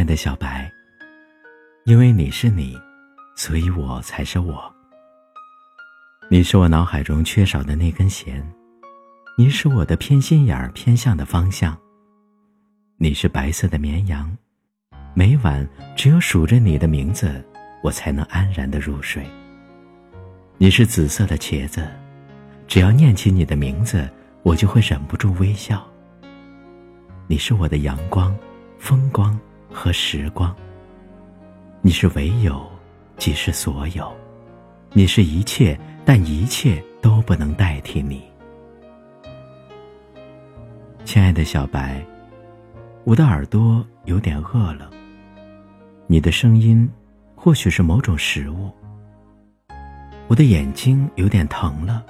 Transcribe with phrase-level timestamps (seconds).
[0.00, 0.72] 爱的小白，
[1.84, 2.74] 因为你是你，
[3.36, 4.74] 所以我才是我。
[6.30, 8.42] 你是我脑海中缺少的那根弦，
[9.36, 11.76] 你是我的偏心眼儿偏向的方向。
[12.96, 14.34] 你是白色的绵羊，
[15.12, 17.44] 每晚只有数着你的名字，
[17.82, 19.22] 我才能安然的入睡。
[20.56, 21.86] 你是紫色的茄子，
[22.66, 24.08] 只要念起你的名字，
[24.44, 25.86] 我就会忍不住微笑。
[27.26, 28.34] 你是我的阳光，
[28.78, 29.38] 风光。
[29.72, 30.54] 和时光。
[31.80, 32.68] 你是唯有，
[33.16, 34.04] 即是所有；
[34.92, 38.22] 你是一切，但一切都不能代替你。
[41.04, 42.04] 亲爱的小白，
[43.04, 44.90] 我的耳朵有点饿了。
[46.06, 46.88] 你的声音，
[47.34, 48.70] 或许是某种食物。
[50.28, 52.04] 我的眼睛有点疼了，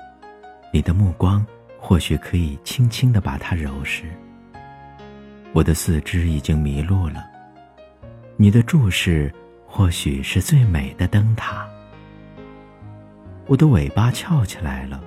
[0.72, 1.47] 你的目光
[1.78, 4.05] 或许可以轻轻的把它揉实。
[5.53, 7.29] 我的四肢已经迷路了。
[8.41, 9.30] 你的注视，
[9.66, 11.69] 或许是最美的灯塔。
[13.47, 14.98] 我的尾巴翘起来了，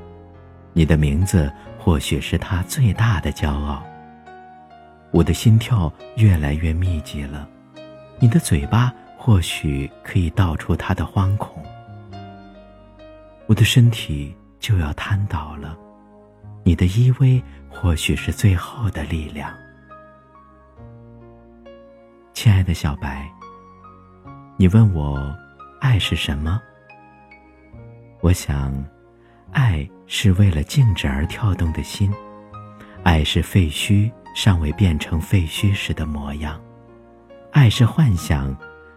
[0.72, 3.84] 你的名字或许是他最大的骄傲。
[5.10, 7.50] 我的心跳越来越密集了，
[8.20, 11.66] 你的嘴巴或许可以道出他的惶恐。
[13.48, 15.76] 我的身体就要瘫倒了，
[16.64, 19.52] 你的依偎或许是最后的力量。
[22.44, 23.32] 亲爱的小白，
[24.58, 25.34] 你问我，
[25.80, 26.62] 爱是什么？
[28.20, 28.84] 我想，
[29.54, 32.12] 爱是为了静止而跳动的心，
[33.02, 36.60] 爱是废墟尚未变成废墟时的模样，
[37.54, 38.54] 爱是幻想，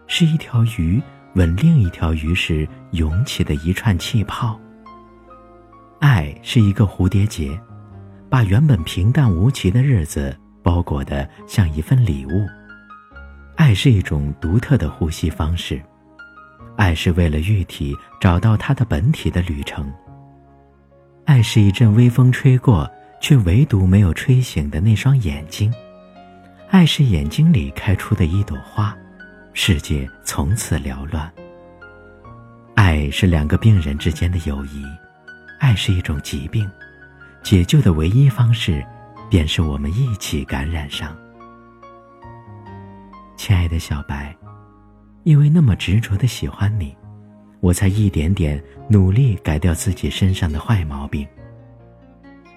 [0.07, 1.01] 是一条鱼
[1.35, 4.59] 吻另一条鱼时涌起的一串气泡。
[6.01, 7.57] 爱是一个蝴蝶结，
[8.29, 12.45] 把原本平淡无奇的日子包裹得像一份礼物。
[13.57, 15.81] 爱是一种独特的呼吸方式，
[16.75, 19.91] 爱是为了玉体找到它的本体的旅程。
[21.25, 25.73] 爱是一阵微风吹过，却唯独没有吹醒的那双眼睛。
[26.69, 28.95] 爱是眼睛里开出的一朵花，
[29.53, 31.29] 世界从此缭乱。
[32.75, 34.85] 爱是两个病人之间的友谊，
[35.59, 36.69] 爱是一种疾病，
[37.41, 38.85] 解救的唯一方式，
[39.31, 41.17] 便是我们一起感染上。
[43.37, 44.35] 亲爱的小白，
[45.23, 46.97] 因为那么执着的喜欢你，
[47.59, 51.25] 我才一点点努力改掉自己身上的坏毛病。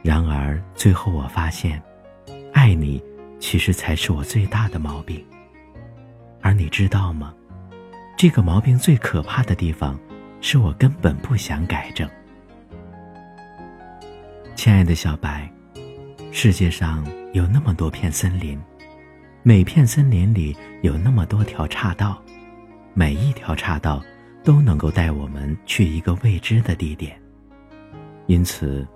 [0.03, 1.81] 然而最后我发现，
[2.55, 3.01] 爱你
[3.39, 5.23] 其实才是我最大的毛病。
[6.41, 7.35] 而你知道吗？
[8.17, 10.01] 这个毛病最可怕的地方，
[10.41, 12.09] 是我根本不想改正。
[14.57, 15.51] 亲爱的小白，
[16.33, 18.59] 世界上有那么多片森林。
[19.43, 22.23] 每片森林里有那么多条岔道，
[22.93, 24.03] 每一条岔道
[24.45, 27.19] 都能够带我们去一个未知的地点。
[28.27, 28.87] 因此，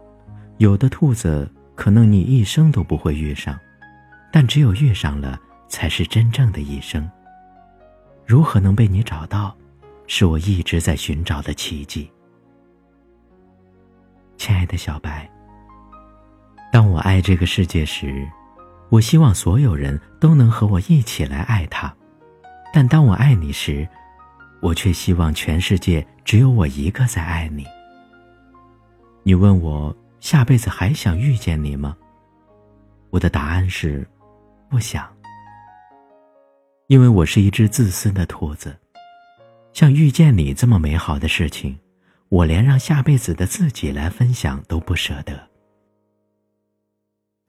[0.58, 3.58] 有的兔子可能你一生都不会遇上，
[4.30, 7.10] 但只有遇上了，才是真正的一生。
[8.26, 9.56] 如何能被你找到，
[10.06, 12.10] 是我一直在寻找的奇迹。
[14.36, 15.26] 亲爱的小白，
[16.70, 18.28] 当我爱这个世界时。
[18.90, 21.92] 我希望所有人都能和我一起来爱他，
[22.72, 23.88] 但当我爱你时，
[24.60, 27.66] 我却希望全世界只有我一个在爱你。
[29.24, 31.96] 你问我下辈子还想遇见你吗？
[33.10, 34.06] 我的答案是，
[34.68, 35.08] 不想，
[36.86, 38.78] 因为我是一只自私的兔子，
[39.72, 41.78] 像遇见你这么美好的事情，
[42.28, 45.48] 我连让下辈子的自己来分享都不舍得。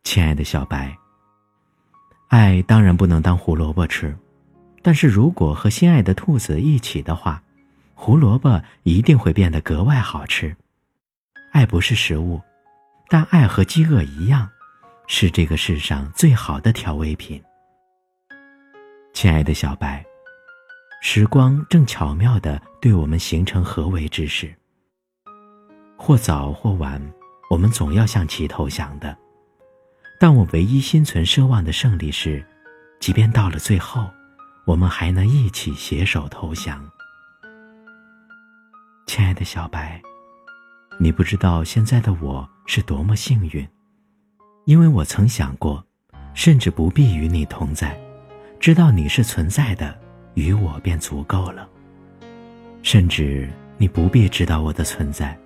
[0.03, 0.95] 亲爱的小白。
[2.35, 4.13] 爱当然不能当胡萝卜吃，
[4.81, 7.41] 但是如果和心爱的兔子一起的话，
[7.93, 10.53] 胡萝卜一定会变得格外好吃。
[11.53, 12.41] 爱不是食物，
[13.07, 14.49] 但爱和饥饿一样，
[15.07, 17.41] 是这个世上最好的调味品。
[19.13, 20.05] 亲爱的小白，
[21.01, 24.53] 时光正巧妙地对我们形成合围之势。
[25.95, 27.01] 或早或晚，
[27.49, 29.17] 我们总要向其投降的。
[30.19, 32.43] 但我唯一心存奢望的胜利是，
[32.99, 34.09] 即便到了最后，
[34.65, 36.83] 我们还能一起携手投降。
[39.05, 40.01] 亲爱的小白，
[40.99, 43.67] 你不知道现在的我是多么幸运，
[44.65, 45.85] 因为我曾想过，
[46.33, 47.95] 甚至不必与你同在，
[48.59, 49.95] 知道你是存在的，
[50.33, 51.67] 与我便足够了。
[52.81, 55.37] 甚至你不必知道我的存在，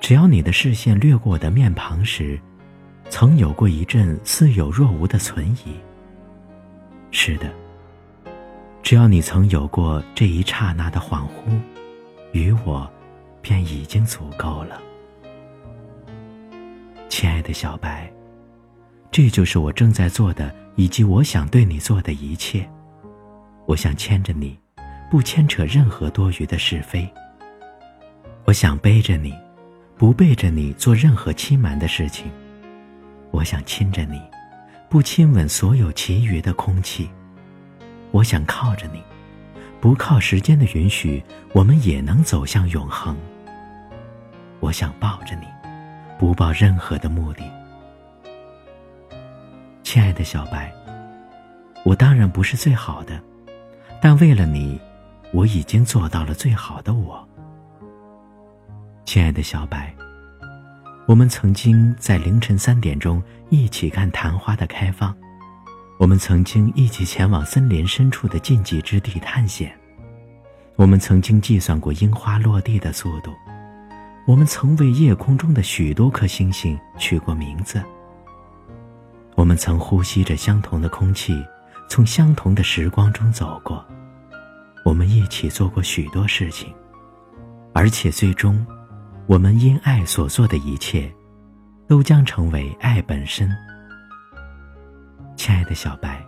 [0.00, 2.38] 只要你的视线掠过我的面庞时，
[3.12, 5.76] 曾有过一阵似有若无的存疑。
[7.10, 7.52] 是的，
[8.82, 11.60] 只要你曾有过这一刹那的恍惚。
[12.32, 12.90] 与我，
[13.42, 14.80] 便已经足够了，
[17.10, 18.10] 亲爱的小白。
[19.10, 22.66] 这就是我正在做的，以及我想对你做的一切。
[23.66, 24.58] 我想牵着你，
[25.10, 27.06] 不牵扯任何多余的是非。
[28.46, 29.34] 我想背着你，
[29.98, 32.32] 不背着你做任何欺瞒的事情。
[33.32, 34.22] 我想亲着你，
[34.88, 37.10] 不亲吻所有其余的空气。
[38.12, 39.02] 我想靠着你。
[39.80, 41.20] 不靠时间的允许，
[41.52, 43.16] 我们也能走向永恒。
[44.60, 45.46] 我想抱着你，
[46.20, 47.42] 不抱任何的目的。
[49.82, 50.72] 亲爱的小白，
[51.84, 53.20] 我当然不是最好的，
[54.00, 54.80] 但为了你，
[55.32, 57.28] 我已经做到了最好的我。
[59.04, 59.92] 亲爱的小白，
[61.06, 63.20] 我们曾经在凌晨三点钟
[63.50, 65.14] 一起看昙花的开放。
[65.98, 69.72] 我们曾经一起前往森林深处的禁忌之地探险，
[70.76, 73.32] 我们曾经计算过樱花落地的速度，
[74.26, 77.82] 我们曾为夜空中的许多颗星星取过名字，
[79.34, 81.44] 我们曾呼吸着相同的空气，
[81.88, 83.84] 从相同的时光中走过，
[84.84, 86.72] 我们一起做过许多事情，
[87.72, 88.64] 而且最终，
[89.26, 91.10] 我们因爱所做的一切，
[91.86, 93.50] 都将成为爱本身。
[95.36, 96.20] 亲爱的小白，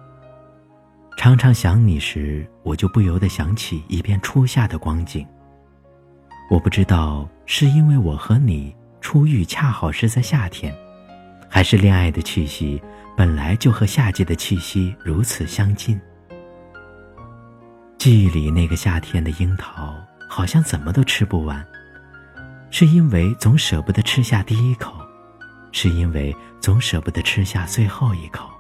[1.19, 5.27] 常常想你时，我就不由得想起一遍初夏的光景。
[6.51, 10.73] 我不知道是因为我和你初遇恰好是在夏天，
[11.49, 12.81] 还是恋爱的气息
[13.17, 16.01] 本来就和夏季的气息如此相近。
[17.99, 19.95] 记忆里那个夏天的樱桃，
[20.29, 21.65] 好像怎么都吃不完，
[22.77, 24.93] 是因为总舍不得吃下第一口，
[25.71, 28.51] 是因为总舍不得吃下最后一口。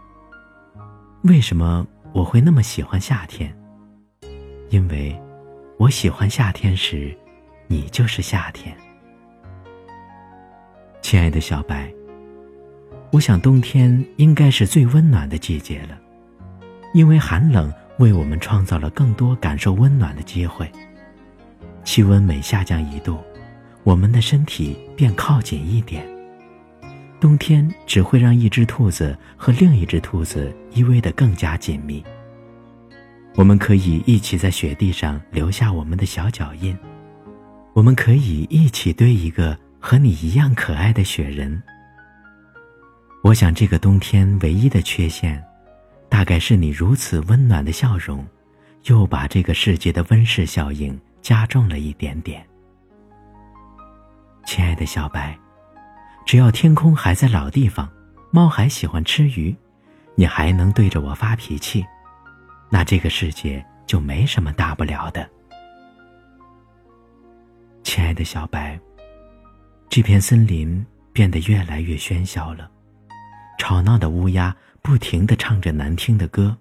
[1.22, 3.52] 为什么我会那么喜欢夏天？
[4.70, 5.20] 因为，
[5.78, 7.12] 我喜欢夏天时，
[7.66, 8.72] 你就是夏天。
[11.02, 11.92] 亲爱的小白，
[13.10, 15.98] 我想冬天应该是最温暖的季节了，
[16.92, 20.70] 因为寒冷为我们创造了更多感受温暖的机会。
[21.82, 23.18] 气温每下降一度，
[23.84, 26.04] 我们的身体便靠紧一点。
[27.20, 32.02] 冬天只会让一只兔子和另一只兔子依偎得更加紧密。
[33.34, 36.76] 我们可以一起在雪地上留下我们的小脚印，
[37.72, 41.62] 我们可以一起堆一个和你一样可爱的雪人。
[43.22, 45.42] 我想，这个冬天唯一的缺陷，
[46.08, 48.24] 大概是你如此温暖的笑容，
[48.84, 52.46] 又把这个世界的温室效应加重了一点点。
[54.74, 55.38] 的小白。
[56.26, 57.90] 只要天空还在老地方，
[58.30, 59.54] 猫还喜欢吃鱼，
[60.14, 61.84] 你还能对着我发脾气，
[62.70, 65.28] 那这个世界就没什么大不了的。
[67.82, 68.80] 亲爱的小白，
[69.90, 72.70] 这片森林变得越来越喧嚣了，
[73.58, 76.56] 吵闹的乌鸦不停的唱着难听的歌，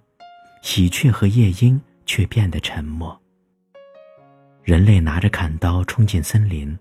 [0.61, 3.17] 喜鹊和夜莺却变得沉默。
[4.63, 6.77] 人类拿着砍刀冲进森林，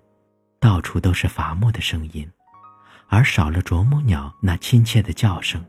[0.63, 2.27] 到处都是伐木的声音。
[3.09, 5.63] 而少了啄木鸟那亲切的叫声。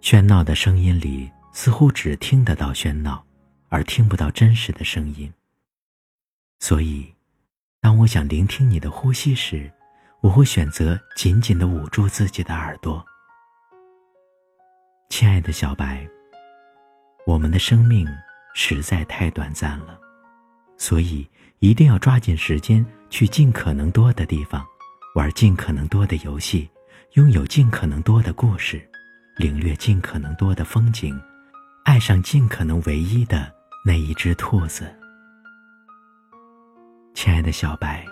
[0.00, 3.26] 喧闹的声音里，似乎只听得到喧闹，
[3.68, 5.32] 而听不到真实的声音。
[6.60, 7.12] 所以，
[7.80, 9.68] 当我想聆听你的呼吸时，
[10.20, 13.04] 我会选择紧紧的捂住自己的耳朵。
[15.08, 16.08] 亲爱的小白，
[17.26, 18.06] 我们的生命
[18.54, 19.98] 实在太短暂了，
[20.76, 21.28] 所以
[21.60, 24.64] 一定要抓紧时间去尽可能多的地方。
[25.14, 26.68] 玩尽可能多的游戏，
[27.14, 28.80] 拥有尽可能多的故事，
[29.36, 31.20] 领略尽可能多的风景，
[31.84, 33.52] 爱上尽可能唯一的
[33.84, 34.94] 那一只兔子。
[37.14, 38.04] 亲爱的小白，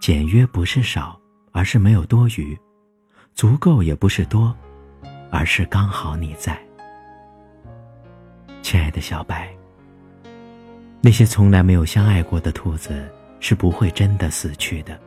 [0.00, 2.56] 简约不是少，而是没有多余；
[3.34, 4.56] 足够也不是多，
[5.32, 6.56] 而是刚好你在。
[8.62, 9.52] 亲爱的小白，
[11.00, 14.98] 那些从来没有相爱过的兔子是不会真的死去的，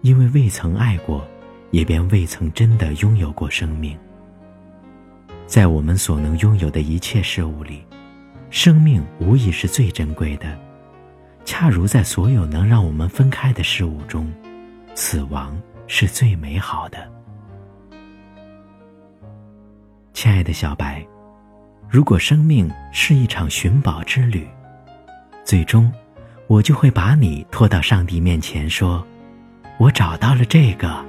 [0.00, 1.24] 因为未曾爱过，
[1.70, 3.96] 也便未曾真的拥有过生命。
[5.46, 7.84] 在我们所能拥有的一切事物里，
[8.50, 10.58] 生命无疑是最珍贵的。
[11.44, 14.32] 恰如在所有能让我们分开的事物中，
[14.94, 17.10] 死亡是最美好的。
[20.12, 21.06] 亲爱的小白，
[21.90, 24.48] 如果生命是一场寻宝之旅，
[25.44, 25.92] 最终，
[26.46, 29.06] 我就会把你拖到上帝面前，说
[29.78, 31.04] ：“我找到了这个。”